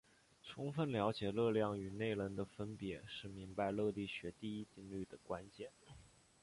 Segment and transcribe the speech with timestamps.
[0.41, 5.69] 充分了解热量与内能的分别是明白热力学第一定律的关键。